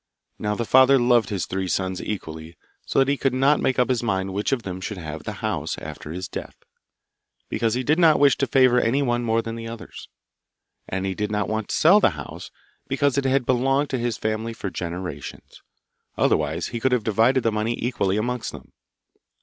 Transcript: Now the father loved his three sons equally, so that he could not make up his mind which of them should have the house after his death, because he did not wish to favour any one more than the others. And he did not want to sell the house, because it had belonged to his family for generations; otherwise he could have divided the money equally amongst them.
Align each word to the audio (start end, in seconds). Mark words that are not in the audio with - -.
Now 0.39 0.55
the 0.55 0.65
father 0.65 0.97
loved 0.97 1.29
his 1.29 1.45
three 1.45 1.67
sons 1.67 2.01
equally, 2.01 2.57
so 2.87 2.97
that 2.97 3.07
he 3.07 3.17
could 3.17 3.35
not 3.35 3.59
make 3.59 3.77
up 3.77 3.89
his 3.89 4.01
mind 4.01 4.33
which 4.33 4.51
of 4.51 4.63
them 4.63 4.81
should 4.81 4.97
have 4.97 5.25
the 5.25 5.31
house 5.45 5.77
after 5.77 6.11
his 6.11 6.27
death, 6.27 6.55
because 7.49 7.75
he 7.75 7.83
did 7.83 7.99
not 7.99 8.19
wish 8.19 8.35
to 8.37 8.47
favour 8.47 8.79
any 8.79 9.03
one 9.03 9.23
more 9.23 9.43
than 9.43 9.53
the 9.53 9.67
others. 9.67 10.09
And 10.87 11.05
he 11.05 11.13
did 11.13 11.29
not 11.31 11.47
want 11.47 11.69
to 11.69 11.75
sell 11.75 11.99
the 11.99 12.09
house, 12.17 12.49
because 12.87 13.15
it 13.19 13.25
had 13.25 13.45
belonged 13.45 13.91
to 13.91 13.99
his 13.99 14.17
family 14.17 14.53
for 14.53 14.71
generations; 14.71 15.61
otherwise 16.17 16.69
he 16.69 16.79
could 16.79 16.93
have 16.93 17.03
divided 17.03 17.43
the 17.43 17.51
money 17.51 17.77
equally 17.79 18.17
amongst 18.17 18.53
them. 18.53 18.71